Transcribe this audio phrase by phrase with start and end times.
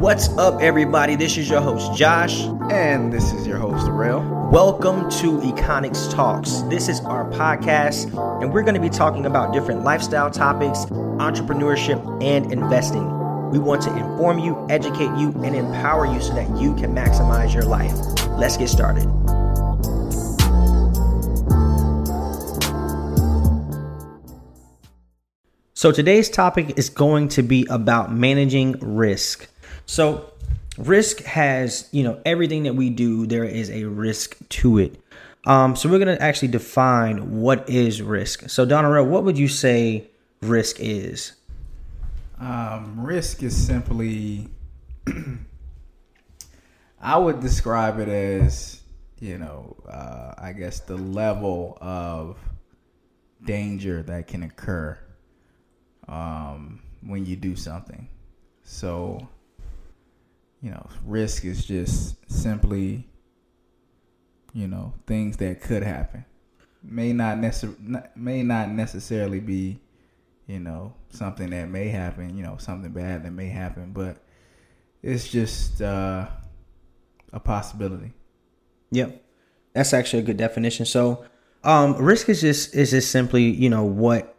[0.00, 1.14] What's up, everybody?
[1.14, 2.40] This is your host, Josh.
[2.70, 4.22] And this is your host, Rail.
[4.50, 6.62] Welcome to Econix Talks.
[6.70, 8.06] This is our podcast,
[8.40, 13.04] and we're going to be talking about different lifestyle topics, entrepreneurship, and investing.
[13.50, 17.52] We want to inform you, educate you, and empower you so that you can maximize
[17.52, 17.92] your life.
[18.38, 19.04] Let's get started.
[25.74, 29.46] So, today's topic is going to be about managing risk.
[29.90, 30.32] So,
[30.78, 35.02] risk has, you know, everything that we do, there is a risk to it.
[35.46, 38.48] Um, so, we're going to actually define what is risk.
[38.48, 40.06] So, Donarell, what would you say
[40.42, 41.32] risk is?
[42.38, 44.46] Um, risk is simply,
[47.00, 48.80] I would describe it as,
[49.18, 52.38] you know, uh, I guess the level of
[53.44, 54.96] danger that can occur
[56.06, 58.08] um, when you do something.
[58.62, 59.28] So,
[60.62, 63.08] you know, risk is just simply,
[64.52, 66.24] you know, things that could happen.
[66.82, 69.80] May not necessarily may not necessarily be,
[70.46, 72.36] you know, something that may happen.
[72.36, 74.18] You know, something bad that may happen, but
[75.02, 76.26] it's just uh,
[77.32, 78.12] a possibility.
[78.92, 79.22] Yep,
[79.72, 80.86] that's actually a good definition.
[80.86, 81.24] So,
[81.64, 84.36] um, risk is just is just simply you know what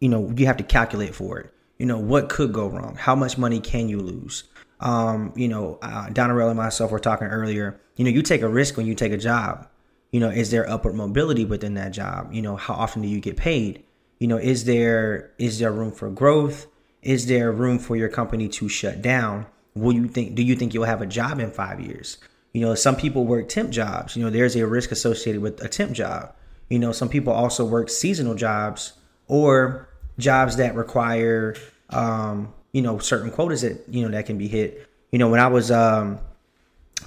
[0.00, 3.14] you know you have to calculate for it you know what could go wrong how
[3.14, 4.44] much money can you lose
[4.82, 8.48] um, you know uh, Donarell and myself were talking earlier you know you take a
[8.48, 9.68] risk when you take a job.
[10.10, 12.32] You know is there upward mobility within that job?
[12.32, 13.84] You know how often do you get paid?
[14.18, 16.66] You know is there is there room for growth?
[17.02, 19.46] Is there room for your company to shut down?
[19.74, 22.18] Will you think do you think you'll have a job in five years?
[22.52, 24.16] You know some people work temp jobs.
[24.16, 26.34] You know there's a risk associated with a temp job.
[26.68, 28.94] You know some people also work seasonal jobs
[29.28, 31.54] or jobs that require
[31.90, 34.88] um, you know certain quotas that you know that can be hit.
[35.10, 36.18] You know, when I was um,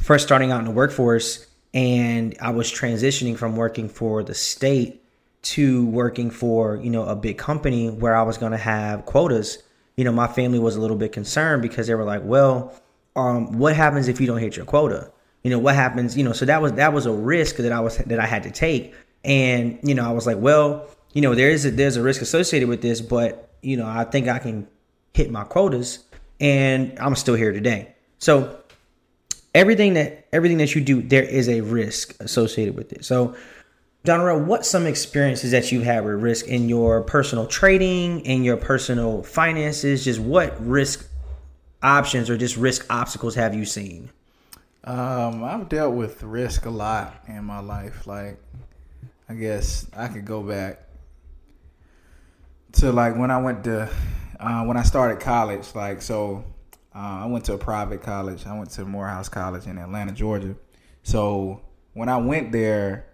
[0.01, 5.01] first starting out in the workforce and I was transitioning from working for the state
[5.41, 9.61] to working for you know a big company where I was going to have quotas.
[9.97, 12.73] You know, my family was a little bit concerned because they were like, "Well,
[13.15, 15.11] um, what happens if you don't hit your quota?"
[15.43, 16.17] You know, what happens?
[16.17, 18.43] You know, so that was that was a risk that I was that I had
[18.43, 18.93] to take,
[19.23, 22.21] and you know, I was like, "Well, you know, there is a, there's a risk
[22.21, 24.67] associated with this, but you know, I think I can
[25.15, 25.99] hit my quotas,
[26.41, 27.95] and I'm still here today.
[28.19, 28.59] So
[29.53, 33.05] everything that everything that you do, there is a risk associated with it.
[33.05, 33.33] So,
[34.03, 38.57] Donarell, what some experiences that you've had with risk in your personal trading, in your
[38.57, 40.03] personal finances?
[40.03, 41.07] Just what risk
[41.81, 44.09] options or just risk obstacles have you seen?
[44.83, 48.05] Um, I've dealt with risk a lot in my life.
[48.05, 48.37] Like,
[49.29, 50.81] I guess I could go back
[52.73, 53.89] to like when I went to
[54.39, 55.73] uh, when I started college.
[55.75, 56.43] Like so,
[56.93, 58.45] uh, I went to a private college.
[58.45, 60.55] I went to Morehouse College in Atlanta, Georgia.
[61.03, 61.61] So
[61.93, 63.05] when I went there,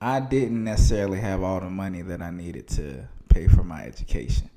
[0.00, 4.50] I didn't necessarily have all the money that I needed to pay for my education.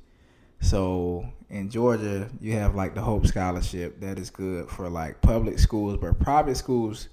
[0.60, 5.59] So in Georgia, you have like the Hope Scholarship that is good for like public
[5.59, 7.09] schools, but private schools,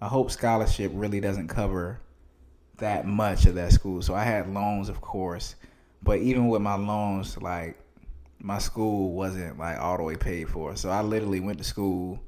[0.00, 2.00] a Hope Scholarship really doesn't cover
[2.78, 4.02] that much of that school.
[4.02, 5.54] So I had loans, of course,
[6.06, 7.76] but even with my loans, like
[8.40, 10.76] my school wasn't like all the way paid for.
[10.76, 12.20] So I literally went to school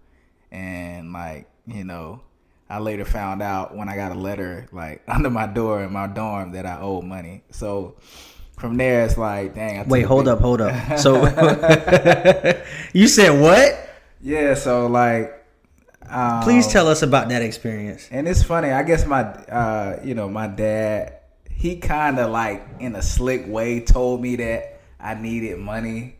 [0.50, 2.20] and like, you know,
[2.68, 6.08] I later found out when I got a letter like under my door in my
[6.08, 7.44] dorm that I owed money.
[7.50, 7.96] So
[8.58, 9.88] from there it's like, dang.
[9.88, 10.74] Wait, hold up, hold up.
[10.98, 11.24] So
[12.92, 13.88] you said what?
[14.20, 15.38] Yeah, so like
[16.10, 18.08] um, Please tell us about that experience.
[18.10, 18.70] And it's funny.
[18.70, 21.17] I guess my, uh, you know, my dad
[21.58, 26.14] he kind of like in a slick way told me that I needed money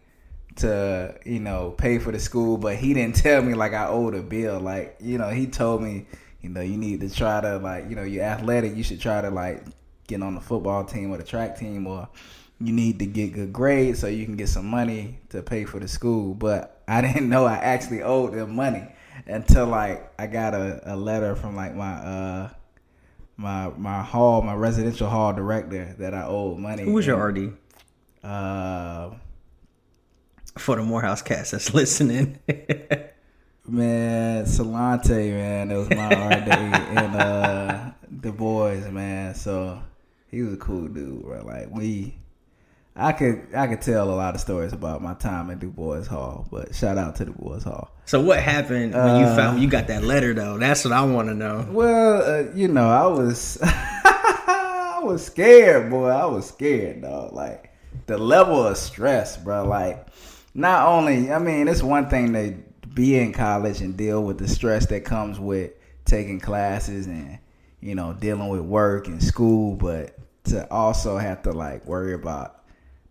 [0.56, 4.16] to you know pay for the school, but he didn't tell me like I owed
[4.16, 4.59] a bill.
[4.59, 6.06] Like you know he told me
[6.41, 9.20] you know you need to try to like you know you're athletic, you should try
[9.20, 9.62] to like
[10.08, 12.08] get on the football team or the track team or
[12.61, 15.79] you need to get good grades so you can get some money to pay for
[15.79, 16.35] the school.
[16.35, 18.88] But I didn't know I actually owed them money
[19.25, 22.50] until like I got a, a letter from like my uh
[23.38, 26.82] my my hall, my residential hall director that I owe money.
[26.82, 27.56] Who was your RD?
[28.23, 29.11] Uh,
[30.58, 32.40] for the Morehouse cast that's listening.
[33.67, 39.35] man, Salante, man, it was my RD, and uh, the boys, man.
[39.37, 39.81] So
[40.26, 41.44] he was a cool dude, bro.
[41.44, 42.19] Like we
[42.99, 46.05] I could I could tell a lot of stories about my time at Du Bois
[46.05, 47.91] Hall, but shout out to Du Bois Hall.
[48.06, 50.59] So what happened when uh, you found you got that letter though?
[50.59, 51.65] That's what I want to know.
[51.71, 56.09] Well, uh, you know, I was I was scared, boy.
[56.09, 57.33] I was scared, dog.
[57.33, 57.73] Like
[58.06, 59.65] the level of stress, bro.
[59.65, 60.09] Like
[60.55, 62.56] not only, I mean, it's one thing to
[62.95, 65.71] be in college and deal with the stress that comes with
[66.05, 67.39] taking classes and
[67.81, 72.57] you know dealing with work and school, but to also have to like worry about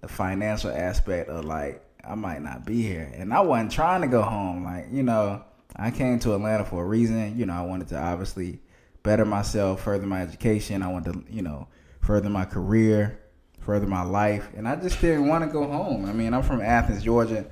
[0.07, 4.07] the financial aspect of like I might not be here, and I wasn't trying to
[4.07, 4.63] go home.
[4.63, 5.43] Like you know,
[5.75, 7.37] I came to Atlanta for a reason.
[7.37, 8.59] You know, I wanted to obviously
[9.03, 10.81] better myself, further my education.
[10.81, 11.67] I wanted to you know
[12.01, 13.19] further my career,
[13.59, 16.05] further my life, and I just didn't want to go home.
[16.05, 17.45] I mean, I'm from Athens, Georgia,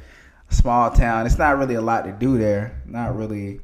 [0.50, 1.26] small town.
[1.26, 2.82] It's not really a lot to do there.
[2.86, 3.60] Not really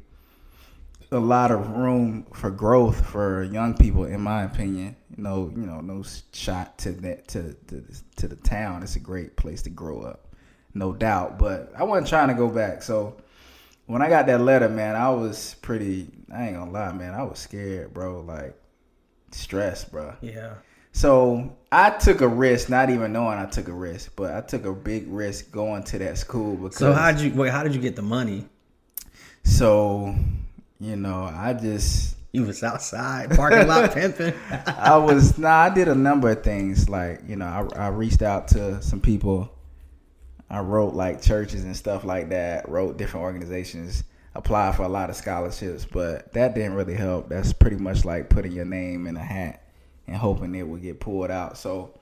[1.12, 4.96] a lot of room for growth for young people, in my opinion.
[5.16, 7.84] Know, you know, no shot to that to to,
[8.16, 8.82] to the town.
[8.82, 10.34] It's a great place to grow up,
[10.74, 11.38] no doubt.
[11.38, 12.82] But I wasn't trying to go back.
[12.82, 13.16] So
[13.86, 16.08] when I got that letter, man, I was pretty.
[16.34, 17.12] I ain't gonna lie, man.
[17.12, 18.20] I was scared, bro.
[18.20, 18.56] Like
[19.32, 20.14] stressed, bro.
[20.22, 20.54] Yeah.
[20.92, 24.64] So I took a risk, not even knowing I took a risk, but I took
[24.64, 26.76] a big risk going to that school because.
[26.76, 27.50] So how did you wait?
[27.50, 28.46] How did you get the money?
[29.44, 30.14] So
[30.82, 34.34] you know, I just you was outside parking lot pimping.
[34.66, 35.50] I was nah.
[35.50, 36.88] I did a number of things.
[36.88, 39.48] Like you know, I, I reached out to some people.
[40.50, 42.68] I wrote like churches and stuff like that.
[42.68, 44.02] Wrote different organizations.
[44.34, 47.28] Applied for a lot of scholarships, but that didn't really help.
[47.28, 49.62] That's pretty much like putting your name in a hat
[50.08, 51.58] and hoping it would get pulled out.
[51.58, 51.96] So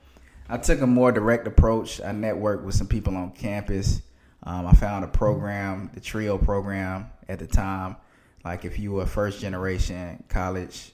[0.49, 1.99] I took a more direct approach.
[2.01, 4.01] I networked with some people on campus.
[4.43, 7.97] Um, I found a program, the TRIO program at the time
[8.43, 10.93] like if you were first generation college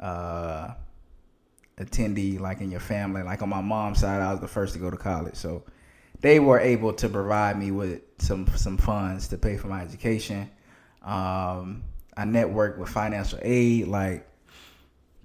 [0.00, 0.72] uh,
[1.78, 4.78] attendee, like in your family, like on my mom's side, I was the first to
[4.78, 5.64] go to college, so
[6.20, 10.50] they were able to provide me with some some funds to pay for my education.
[11.02, 11.82] Um,
[12.16, 14.26] I networked with financial aid, like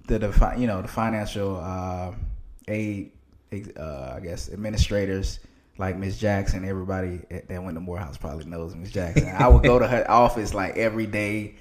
[0.06, 2.12] the, the you know the financial uh,
[2.68, 3.12] aid,
[3.76, 5.40] uh, I guess administrators
[5.78, 9.28] like Miss Jackson, everybody that went to Morehouse probably knows Miss Jackson.
[9.28, 11.56] I would go to her office like every day.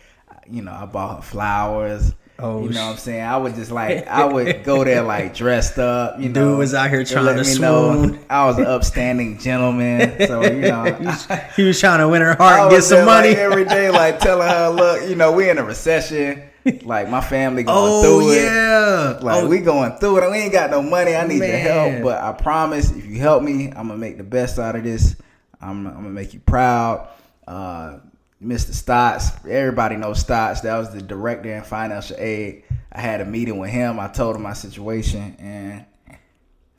[0.49, 2.13] You know, I bought her flowers.
[2.39, 3.23] Oh, you know what I'm saying?
[3.23, 6.19] I would just like I would go there like dressed up.
[6.19, 8.19] You know, dude was out here trying to swoon.
[8.29, 12.21] I was an upstanding gentleman, so you know he, was, he was trying to win
[12.21, 15.31] her heart and get some money like, every day, like telling her, "Look, you know,
[15.31, 16.43] we in a recession."
[16.83, 18.43] Like my family going oh, through it.
[18.43, 19.19] yeah.
[19.21, 19.47] Like oh.
[19.47, 20.31] we going through it.
[20.31, 21.15] We ain't got no money.
[21.15, 21.49] I need Man.
[21.49, 22.03] your help.
[22.03, 25.15] But I promise, if you help me, I'm gonna make the best out of this.
[25.61, 27.09] I'm, I'm gonna make you proud.
[27.47, 27.99] Uh,
[28.41, 28.73] Mr.
[28.73, 30.61] Stotts, everybody knows Stotts.
[30.61, 32.63] That was the director in financial aid.
[32.91, 33.99] I had a meeting with him.
[33.99, 35.85] I told him my situation, and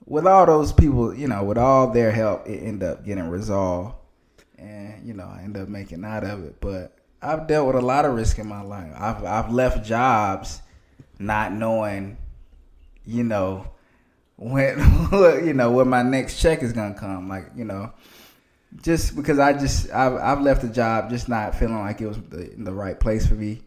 [0.04, 3.96] with all those people, you know, with all their help, it ended up getting resolved,
[4.58, 6.60] and you know, I ended up making out of it.
[6.60, 8.92] But I've dealt with a lot of risk in my life.
[8.96, 10.60] I've I've left jobs
[11.18, 12.16] not knowing,
[13.06, 13.68] you know,
[14.36, 14.78] when
[15.44, 17.28] you know when my next check is gonna come.
[17.28, 17.92] Like you know,
[18.82, 22.18] just because I just I've I've left a job just not feeling like it was
[22.28, 23.62] the, the right place for me,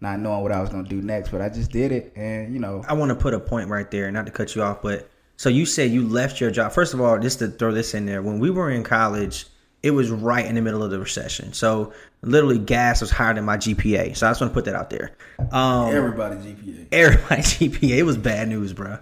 [0.00, 1.30] not knowing what I was gonna do next.
[1.30, 2.82] But I just did it, and you know.
[2.88, 5.48] I want to put a point right there, not to cut you off, but so
[5.48, 6.72] you said you left your job.
[6.72, 9.46] First of all, just to throw this in there, when we were in college
[9.82, 11.52] it was right in the middle of the recession.
[11.52, 11.92] So
[12.22, 14.16] literally gas was higher than my GPA.
[14.16, 15.16] So I just want to put that out there.
[15.50, 16.86] Um, everybody GPA.
[16.92, 17.98] Everybody GPA.
[17.98, 18.98] It was bad news, bro.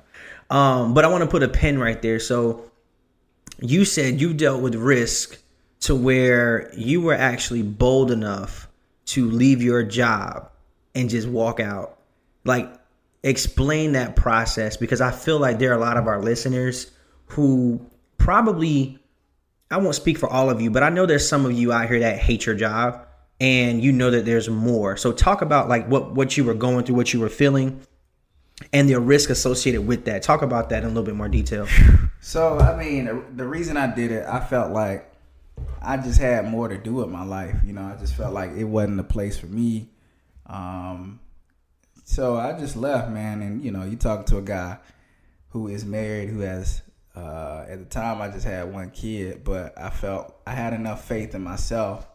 [0.48, 2.18] Um, but I want to put a pin right there.
[2.18, 2.70] So
[3.60, 5.38] you said you dealt with risk
[5.80, 8.68] to where you were actually bold enough
[9.06, 10.50] to leave your job
[10.94, 11.98] and just walk out.
[12.44, 12.72] Like
[13.22, 16.90] explain that process because I feel like there are a lot of our listeners
[17.26, 17.84] who
[18.18, 18.99] probably
[19.70, 21.88] I won't speak for all of you, but I know there's some of you out
[21.88, 23.06] here that hate your job
[23.40, 24.96] and you know that there's more.
[24.96, 27.80] So talk about like what what you were going through, what you were feeling,
[28.72, 30.22] and the risk associated with that.
[30.22, 31.66] Talk about that in a little bit more detail.
[32.22, 35.10] So I mean, the reason I did it, I felt like
[35.80, 37.56] I just had more to do with my life.
[37.64, 39.88] You know, I just felt like it wasn't a place for me.
[40.46, 41.20] Um,
[42.04, 43.40] so I just left, man.
[43.40, 44.76] And you know, you talk to a guy
[45.48, 46.82] who is married, who has
[47.16, 51.06] uh, at the time, I just had one kid, but I felt I had enough
[51.06, 52.06] faith in myself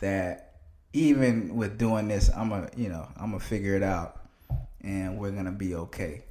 [0.00, 0.54] that
[0.92, 4.20] even with doing this, I'm a you know I'm gonna figure it out,
[4.82, 6.24] and we're gonna be okay.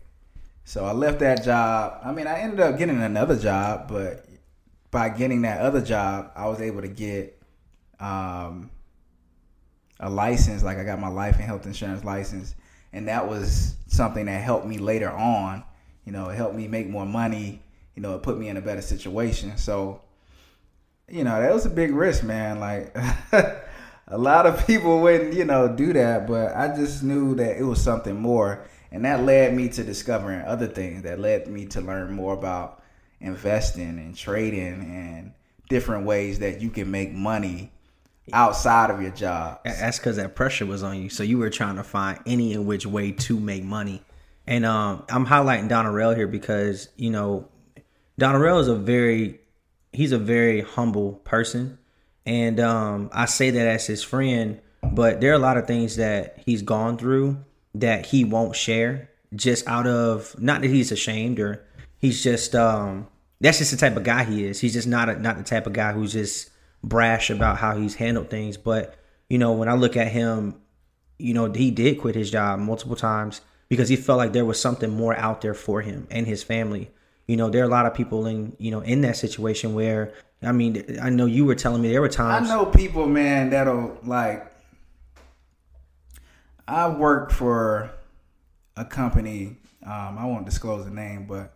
[0.66, 2.02] So I left that job.
[2.04, 4.26] I mean, I ended up getting another job, but
[4.92, 7.42] by getting that other job, I was able to get
[8.00, 8.70] um,
[10.00, 10.64] a license.
[10.64, 12.56] Like I got my life and health insurance license,
[12.94, 15.64] and that was something that helped me later on.
[16.06, 17.62] You know, it helped me make more money
[17.96, 19.58] you know, it put me in a better situation.
[19.58, 20.02] So,
[21.10, 22.60] you know, that was a big risk, man.
[22.60, 22.96] Like
[24.08, 27.64] a lot of people wouldn't, you know, do that, but I just knew that it
[27.64, 28.66] was something more.
[28.92, 32.84] And that led me to discovering other things that led me to learn more about
[33.20, 35.32] investing and trading and
[35.70, 37.72] different ways that you can make money
[38.34, 39.60] outside of your job.
[39.66, 42.66] That's because that pressure was on you, so you were trying to find any in
[42.66, 44.02] which way to make money.
[44.48, 47.48] And um, I'm highlighting Donarell here because you know
[48.20, 49.40] Donarell is a very
[49.92, 51.78] he's a very humble person,
[52.26, 54.62] and um, I say that as his friend.
[54.84, 57.38] But there are a lot of things that he's gone through
[57.74, 61.66] that he won't share, just out of not that he's ashamed or
[61.98, 63.08] he's just um,
[63.42, 64.60] that's just the type of guy he is.
[64.60, 66.50] He's just not a, not the type of guy who's just
[66.84, 68.58] brash about how he's handled things.
[68.58, 68.96] But
[69.30, 70.56] you know, when I look at him,
[71.18, 74.60] you know, he did quit his job multiple times because he felt like there was
[74.60, 76.92] something more out there for him and his family.
[77.28, 80.14] You know, there are a lot of people in you know in that situation where
[80.44, 82.50] I mean, I know you were telling me there were times.
[82.50, 84.52] I know people, man, that'll like.
[86.68, 87.92] I worked for
[88.76, 89.58] a company.
[89.86, 91.56] Um, I won't disclose the name, but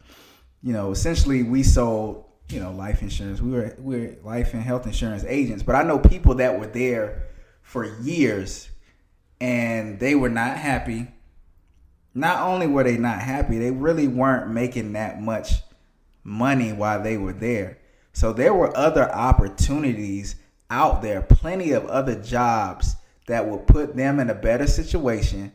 [0.62, 3.42] you know, essentially we sold you know life insurance.
[3.42, 6.68] We were we were life and health insurance agents, but I know people that were
[6.68, 7.28] there
[7.62, 8.70] for years
[9.40, 11.08] and they were not happy.
[12.13, 15.62] Not only were they not happy, they really weren't making that much
[16.24, 17.78] money while they were there.
[18.13, 20.36] So there were other opportunities
[20.70, 22.96] out there, plenty of other jobs
[23.28, 25.51] that would put them in a better situation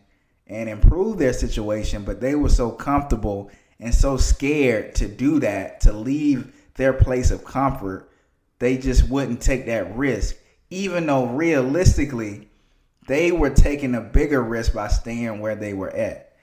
[0.46, 5.80] and improve their situation, but they were so comfortable and so scared to do that,
[5.80, 8.11] to leave their place of comfort,
[8.58, 10.37] they just wouldn't take that risk,
[10.70, 12.49] even though realistically,
[13.06, 16.33] they were taking a bigger risk by staying where they were at.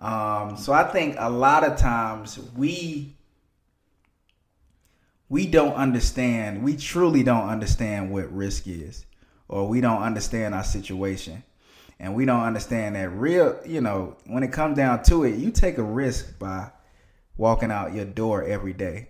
[0.00, 3.14] Um, so I think a lot of times we
[5.28, 9.06] we don't understand, we truly don't understand what risk is,
[9.48, 11.44] or we don't understand our situation.
[12.00, 15.50] And we don't understand that real, you know, when it comes down to it, you
[15.50, 16.70] take a risk by
[17.36, 19.08] walking out your door every day.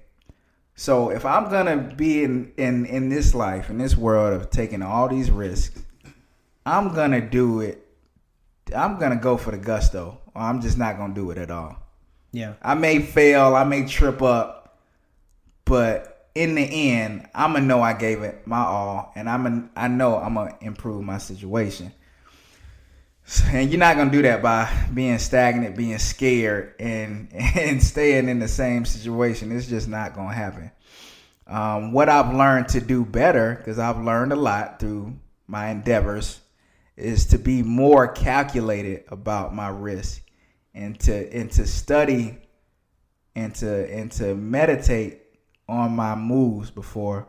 [0.74, 4.82] So if I'm gonna be in in in this life in this world of taking
[4.82, 5.82] all these risks,
[6.66, 7.86] I'm gonna do it.
[8.74, 11.76] I'm gonna go for the gusto, or I'm just not gonna do it at all.
[12.32, 14.78] Yeah, I may fail, I may trip up,
[15.64, 19.70] but in the end, I'm gonna know I gave it my all, and I'm gonna,
[19.76, 21.92] I know I'm gonna improve my situation.
[23.52, 28.38] And you're not gonna do that by being stagnant, being scared, and and staying in
[28.38, 29.52] the same situation.
[29.52, 30.70] It's just not gonna happen.
[31.46, 35.16] Um, what I've learned to do better, because I've learned a lot through
[35.48, 36.39] my endeavors,
[37.00, 40.22] is to be more calculated about my risk,
[40.74, 42.38] and to and to study,
[43.34, 45.22] and to and to meditate
[45.68, 47.28] on my moves before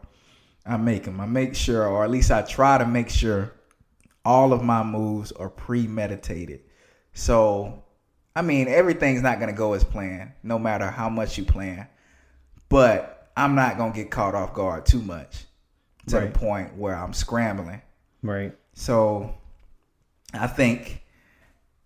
[0.66, 1.20] I make them.
[1.20, 3.54] I make sure, or at least I try to make sure
[4.24, 6.62] all of my moves are premeditated.
[7.14, 7.84] So,
[8.36, 11.88] I mean, everything's not going to go as planned, no matter how much you plan.
[12.70, 15.46] But I'm not going to get caught off guard too much
[16.08, 16.34] to right.
[16.34, 17.82] the point where I'm scrambling.
[18.22, 18.56] Right.
[18.74, 19.36] So,
[20.34, 21.04] I think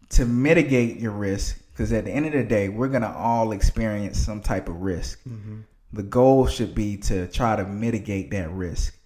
[0.09, 3.51] to mitigate your risk, because at the end of the day, we're going to all
[3.51, 5.19] experience some type of risk.
[5.27, 5.61] Mm-hmm.
[5.93, 8.97] The goal should be to try to mitigate that risk.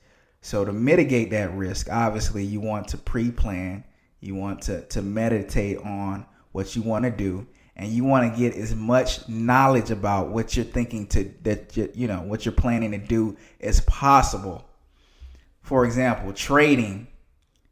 [0.41, 3.83] So to mitigate that risk, obviously you want to pre-plan,
[4.19, 8.39] you want to to meditate on what you want to do, and you want to
[8.39, 12.53] get as much knowledge about what you're thinking to that you, you know what you're
[12.53, 14.67] planning to do as possible.
[15.61, 17.07] For example, trading.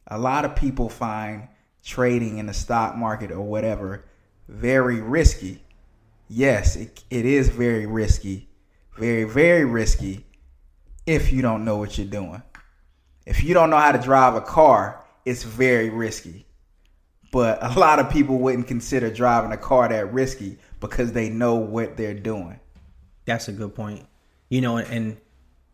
[0.08, 1.50] A lot of people find
[1.88, 4.04] trading in the stock market or whatever
[4.48, 5.62] very risky.
[6.30, 8.50] Yes, it, it is very risky.
[8.98, 10.26] Very, very risky
[11.06, 12.42] if you don't know what you're doing.
[13.26, 16.46] If you don't know how to drive a car, it's very risky.
[17.32, 21.56] But a lot of people wouldn't consider driving a car that risky because they know
[21.56, 22.60] what they're doing.
[23.26, 24.06] That's a good point.
[24.50, 25.18] You know, and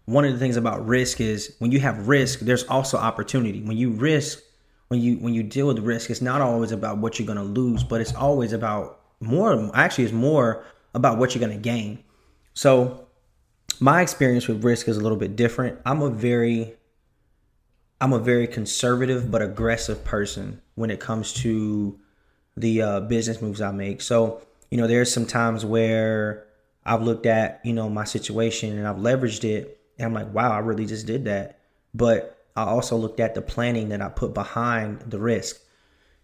[0.06, 3.62] one of the things about risk is when you have risk, there's also opportunity.
[3.62, 4.43] When you risk,
[4.94, 7.44] when you when you deal with risk, it's not always about what you're going to
[7.44, 12.04] lose, but it's always about more actually it's more about what you're going to gain.
[12.54, 13.08] So,
[13.80, 15.80] my experience with risk is a little bit different.
[15.84, 16.76] I'm a very
[18.00, 22.00] I'm a very conservative but aggressive person when it comes to
[22.56, 24.00] the uh, business moves I make.
[24.00, 26.46] So, you know, there's some times where
[26.86, 30.52] I've looked at, you know, my situation and I've leveraged it and I'm like, wow,
[30.52, 31.62] I really just did that.
[31.96, 35.60] But I also looked at the planning that I put behind the risk.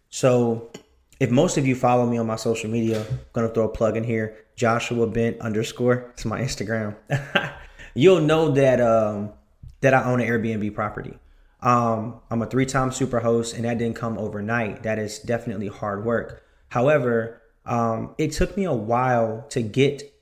[0.09, 0.71] So,
[1.19, 3.97] if most of you follow me on my social media, I'm gonna throw a plug
[3.97, 6.11] in here, Joshua Bent underscore.
[6.13, 6.95] It's my Instagram.
[7.93, 9.33] You'll know that um,
[9.81, 11.17] that I own an Airbnb property.
[11.61, 14.83] Um, I'm a three time super host, and that didn't come overnight.
[14.83, 16.43] That is definitely hard work.
[16.69, 20.13] However, um, it took me a while to get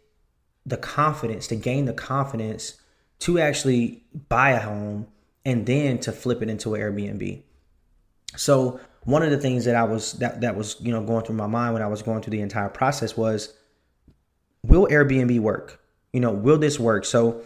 [0.66, 2.76] the confidence, to gain the confidence
[3.20, 5.08] to actually buy a home
[5.48, 7.42] and then to flip it into an Airbnb.
[8.36, 11.38] So one of the things that I was that that was you know going through
[11.38, 13.54] my mind when I was going through the entire process was,
[14.64, 15.82] will Airbnb work?
[16.12, 17.06] You know, will this work?
[17.06, 17.44] So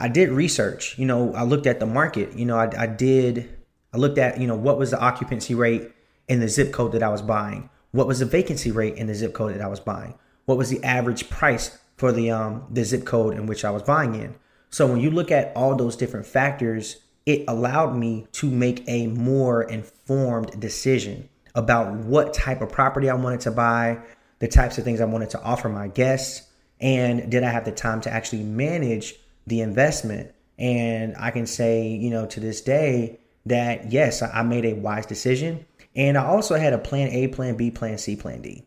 [0.00, 0.98] I did research.
[0.98, 2.32] You know, I looked at the market.
[2.32, 3.54] You know, I, I did.
[3.92, 5.92] I looked at you know what was the occupancy rate
[6.28, 7.68] in the zip code that I was buying.
[7.90, 10.14] What was the vacancy rate in the zip code that I was buying?
[10.46, 13.82] What was the average price for the um the zip code in which I was
[13.82, 14.36] buying in?
[14.70, 19.06] So when you look at all those different factors, it allowed me to make a
[19.06, 24.00] more informed decision about what type of property I wanted to buy,
[24.38, 26.48] the types of things I wanted to offer my guests,
[26.80, 29.14] and did I have the time to actually manage
[29.46, 30.34] the investment?
[30.58, 35.06] And I can say, you know, to this day that yes, I made a wise
[35.06, 35.64] decision.
[35.94, 38.64] And I also had a plan A, plan B, plan C, plan D.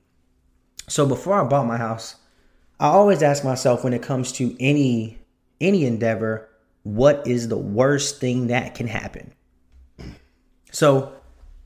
[0.87, 2.15] So before I bought my house,
[2.79, 5.19] I always ask myself when it comes to any
[5.61, 6.49] any endeavor,
[6.85, 9.33] what is the worst thing that can happen?
[10.71, 11.13] So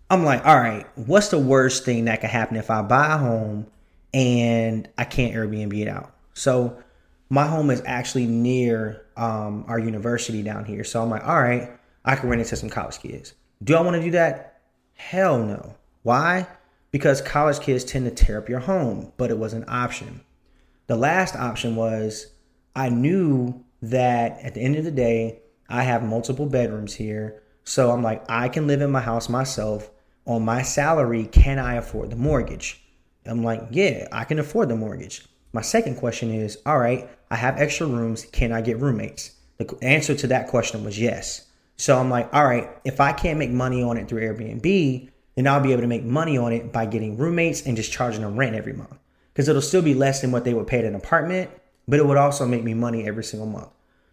[0.09, 3.17] I'm like, all right, what's the worst thing that can happen if I buy a
[3.17, 3.67] home
[4.13, 6.15] and I can't Airbnb it out?
[6.35, 6.81] So
[7.27, 10.85] my home is actually near um, our university down here.
[10.85, 11.69] So I'm like, all right,
[12.05, 13.33] I can rent it to some college kids.
[13.61, 14.61] Do I want to do that?
[14.93, 15.75] Hell no.
[16.03, 16.47] Why?
[16.91, 20.21] Because college kids tend to tear up your home, but it was an option.
[20.87, 22.27] The last option was
[22.73, 27.43] I knew that at the end of the day, I have multiple bedrooms here.
[27.63, 29.91] So I'm like, I can live in my house myself.
[30.25, 32.83] On my salary, can I afford the mortgage?
[33.25, 35.25] I'm like, yeah, I can afford the mortgage.
[35.53, 38.25] My second question is, all right, I have extra rooms.
[38.25, 39.31] Can I get roommates?
[39.57, 41.47] The answer to that question was yes.
[41.77, 45.47] So I'm like, all right, if I can't make money on it through Airbnb, then
[45.47, 48.35] I'll be able to make money on it by getting roommates and just charging them
[48.35, 48.97] rent every month.
[49.33, 51.49] Because it'll still be less than what they would pay at an apartment,
[51.89, 53.69] but it would also make me money every single month.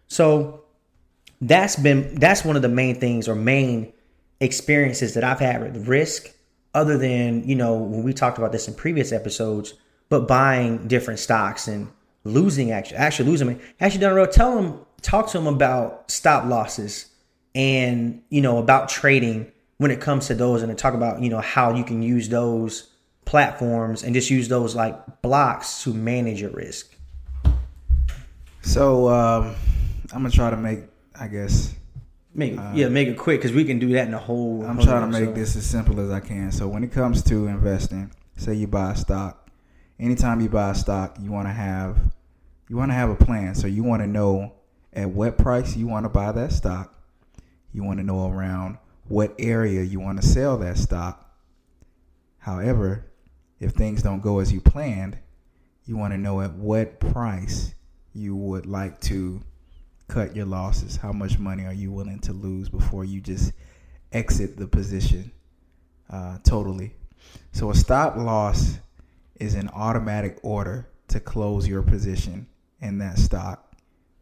[0.07, 0.63] So
[1.39, 3.93] that's been that's one of the main things or main
[4.39, 6.33] experiences that I've had with risk,
[6.73, 9.73] other than, you know, when we talked about this in previous episodes,
[10.09, 11.89] but buying different stocks and
[12.23, 13.61] losing actually actually losing.
[13.79, 17.09] Actually down the road, tell them talk to them about stop losses
[17.53, 21.29] and you know about trading when it comes to those and to talk about you
[21.29, 22.89] know how you can use those
[23.25, 26.96] platforms and just use those like blocks to manage your risk.
[28.67, 29.55] So um,
[30.11, 30.81] I'm gonna try to make,
[31.17, 31.73] I guess,
[32.33, 34.65] make uh, yeah, make it quick because we can do that in a whole.
[34.65, 36.51] I'm trying to make this as simple as I can.
[36.51, 39.49] So when it comes to investing, say you buy a stock,
[39.97, 41.97] anytime you buy a stock, you want to have
[42.67, 43.55] you want to have a plan.
[43.55, 44.53] So you want to know
[44.91, 46.93] at what price you want to buy that stock.
[47.71, 51.33] You want to know around what area you want to sell that stock.
[52.39, 53.05] However,
[53.61, 55.17] if things don't go as you planned,
[55.85, 57.73] you want to know at what price
[58.17, 59.41] you would like to
[60.07, 60.97] cut your losses.
[60.97, 63.53] How much money are you willing to lose before you just
[64.11, 65.31] exit the position
[66.09, 66.95] uh, totally?
[67.51, 68.79] So a stop loss
[69.39, 72.47] is an automatic order to close your position
[72.81, 73.71] in that stock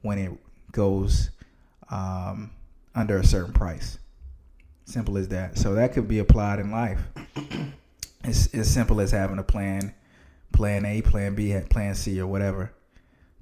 [0.02, 0.32] when it
[0.72, 1.32] goes
[1.90, 2.52] um,
[2.94, 3.98] under a certain price.
[4.86, 5.58] Simple as that.
[5.58, 7.00] So that could be applied in life.
[8.24, 9.94] It's as simple as having a plan,
[10.52, 12.72] plan A, plan B, plan C, or whatever.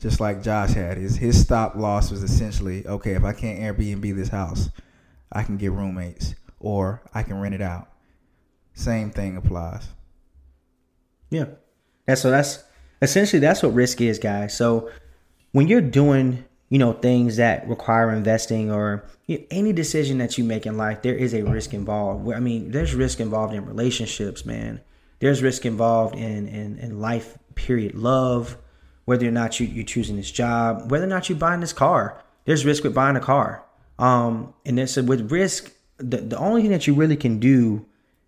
[0.04, 3.14] Just like Josh had his his stop loss was essentially okay.
[3.14, 4.70] If I can't Airbnb this house,
[5.32, 7.88] I can get roommates or I can rent it out.
[8.74, 9.88] Same thing applies.
[11.30, 11.46] Yeah,
[12.06, 12.66] and so that's
[13.02, 14.58] essentially that's what risk is, guys.
[14.58, 14.92] So
[15.54, 20.38] when you're doing you know things that require investing or you know, any decision that
[20.38, 23.64] you make in life there is a risk involved i mean there's risk involved in
[23.66, 24.82] relationships man
[25.20, 28.58] there's risk involved in in, in life period love
[29.06, 32.22] whether or not you, you're choosing this job whether or not you're buying this car.
[32.46, 33.64] There's risk with buying a car.
[34.00, 37.86] Um and then so with risk the, the only thing that you really can do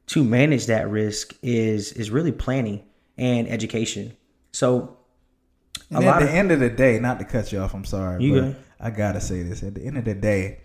[0.08, 2.84] to manage that risk is is really planning
[3.18, 4.16] and education.
[4.52, 4.98] So
[5.90, 8.24] and at the of, end of the day, not to cut you off, I'm sorry,
[8.24, 9.64] you but I gotta say this.
[9.64, 10.62] At the end of the day,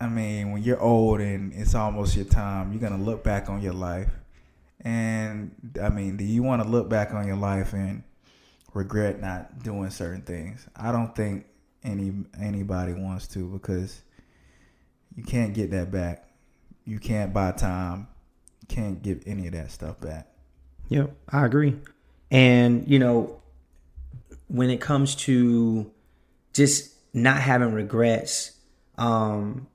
[0.00, 3.62] I mean, when you're old and it's almost your time, you're gonna look back on
[3.62, 4.10] your life,
[4.80, 8.02] and I mean, do you want to look back on your life and
[8.74, 10.66] regret not doing certain things?
[10.76, 11.46] I don't think
[11.82, 14.02] any anybody wants to because
[15.16, 16.28] you can't get that back.
[16.84, 18.08] You can't buy time.
[18.68, 20.28] Can't give any of that stuff back.
[20.88, 21.76] Yep, I agree.
[22.30, 23.40] And you know,
[24.48, 25.90] when it comes to
[26.52, 28.52] just not having regrets,
[28.98, 29.68] um,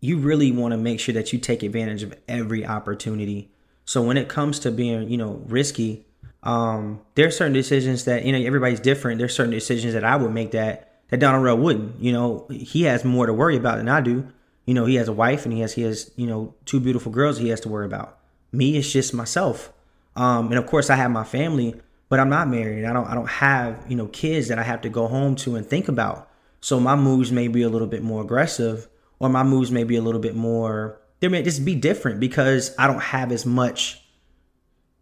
[0.00, 3.50] you really want to make sure that you take advantage of every opportunity.
[3.84, 6.06] So when it comes to being, you know, risky,
[6.42, 9.18] um, there are certain decisions that you know everybody's different.
[9.18, 12.00] There's certain decisions that I would make that that Donarell wouldn't.
[12.00, 14.28] You know, he has more to worry about than I do.
[14.64, 17.10] You know, he has a wife and he has he has you know two beautiful
[17.10, 18.18] girls he has to worry about.
[18.52, 19.72] Me, it's just myself.
[20.16, 22.84] Um, and of course, I have my family, but I'm not married.
[22.84, 25.56] I don't I don't have you know kids that I have to go home to
[25.56, 26.30] and think about.
[26.60, 29.96] So my moves may be a little bit more aggressive, or my moves may be
[29.96, 31.00] a little bit more.
[31.20, 34.02] They may just be different because I don't have as much,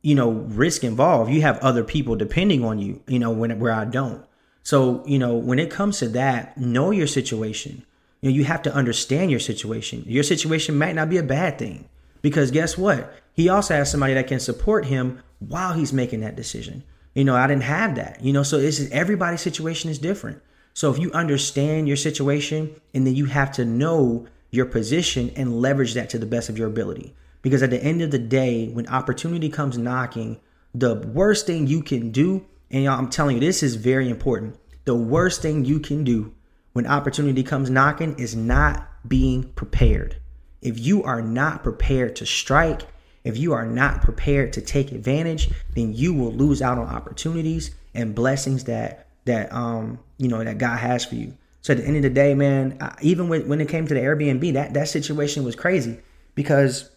[0.06, 1.32] you know, risk involved.
[1.32, 3.02] You have other people depending on you.
[3.08, 4.24] You know, when where I don't.
[4.62, 7.84] So you know, when it comes to that, know your situation.
[8.20, 10.04] You know, you have to understand your situation.
[10.06, 11.88] Your situation might not be a bad thing
[12.22, 13.12] because guess what?
[13.32, 16.84] He also has somebody that can support him while he's making that decision.
[17.14, 18.22] You know, I didn't have that.
[18.22, 20.40] You know, so it's everybody's situation is different.
[20.72, 25.60] So if you understand your situation and then you have to know your position and
[25.60, 27.12] leverage that to the best of your ability.
[27.46, 30.40] Because at the end of the day, when opportunity comes knocking,
[30.74, 34.58] the worst thing you can do, and y'all, I'm telling you, this is very important.
[34.84, 36.34] The worst thing you can do
[36.72, 40.16] when opportunity comes knocking is not being prepared.
[40.60, 42.82] If you are not prepared to strike,
[43.22, 47.76] if you are not prepared to take advantage, then you will lose out on opportunities
[47.94, 51.32] and blessings that that um you know that God has for you.
[51.62, 54.00] So at the end of the day, man, even when when it came to the
[54.00, 56.00] Airbnb, that that situation was crazy
[56.34, 56.90] because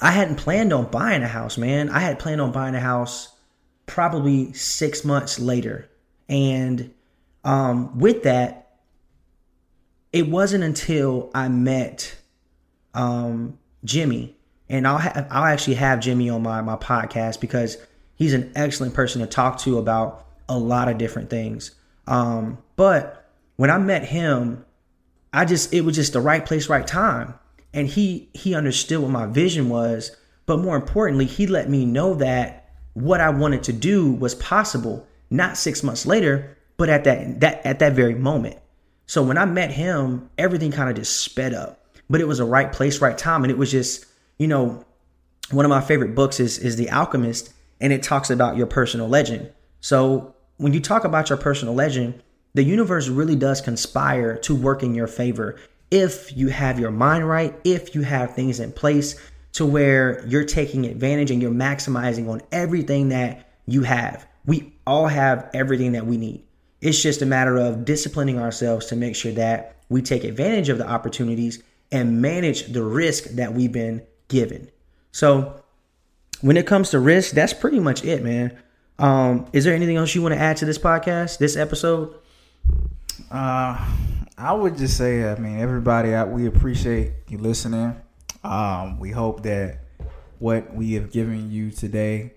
[0.00, 1.88] I hadn't planned on buying a house, man.
[1.90, 3.34] I had planned on buying a house
[3.86, 5.88] probably six months later,
[6.28, 6.92] and
[7.44, 8.78] um, with that,
[10.12, 12.16] it wasn't until I met
[12.94, 14.36] um, Jimmy,
[14.68, 17.76] and I'll ha- I'll actually have Jimmy on my my podcast because
[18.14, 21.72] he's an excellent person to talk to about a lot of different things.
[22.06, 24.64] Um, but when I met him,
[25.32, 27.34] I just it was just the right place, right time.
[27.72, 32.14] And he he understood what my vision was, but more importantly, he let me know
[32.14, 37.40] that what I wanted to do was possible, not six months later, but at that
[37.40, 38.58] that at that very moment.
[39.06, 41.84] So when I met him, everything kind of just sped up.
[42.08, 43.44] But it was a right place, right time.
[43.44, 44.06] And it was just,
[44.38, 44.84] you know,
[45.50, 49.08] one of my favorite books is is The Alchemist, and it talks about your personal
[49.08, 49.52] legend.
[49.80, 52.22] So when you talk about your personal legend,
[52.54, 55.56] the universe really does conspire to work in your favor
[55.90, 59.16] if you have your mind right, if you have things in place
[59.52, 64.26] to where you're taking advantage and you're maximizing on everything that you have.
[64.46, 66.44] We all have everything that we need.
[66.80, 70.78] It's just a matter of disciplining ourselves to make sure that we take advantage of
[70.78, 74.70] the opportunities and manage the risk that we've been given.
[75.12, 75.62] So,
[76.40, 78.56] when it comes to risk, that's pretty much it, man.
[78.98, 82.14] Um, is there anything else you want to add to this podcast, this episode?
[83.30, 83.76] Uh,
[84.40, 88.00] I would just say, I mean, everybody, I, we appreciate you listening.
[88.42, 89.80] Um, we hope that
[90.38, 92.32] what we have given you today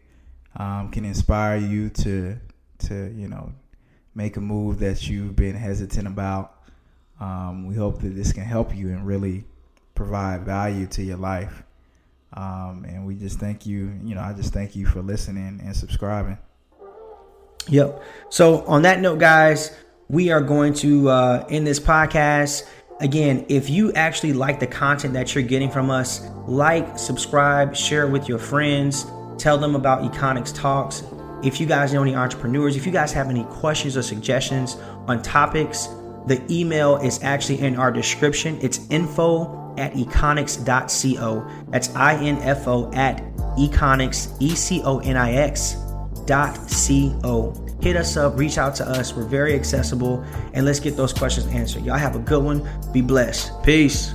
[0.57, 2.35] um, can inspire you to,
[2.79, 3.53] to you know,
[4.15, 6.63] make a move that you've been hesitant about.
[7.21, 9.45] Um, we hope that this can help you and really
[9.95, 11.63] provide value to your life.
[12.33, 13.93] Um, and we just thank you.
[14.03, 16.37] You know, I just thank you for listening and subscribing.
[17.69, 18.03] Yep.
[18.29, 19.71] So on that note, guys,
[20.09, 22.63] we are going to uh, end this podcast.
[22.99, 28.07] Again, if you actually like the content that you're getting from us, like, subscribe, share
[28.07, 29.05] it with your friends,
[29.37, 31.03] tell them about Econix Talks.
[31.43, 34.75] If you guys know any entrepreneurs, if you guys have any questions or suggestions
[35.07, 35.87] on topics,
[36.27, 38.57] the email is actually in our description.
[38.61, 41.47] It's info at econix.co.
[41.69, 43.17] That's I N F O at
[43.57, 45.75] econix, E C O N I X
[46.25, 47.72] dot co.
[47.83, 49.13] Hit us up, reach out to us.
[49.13, 51.83] We're very accessible, and let's get those questions answered.
[51.83, 52.65] Y'all have a good one.
[52.93, 53.61] Be blessed.
[53.61, 54.13] Peace.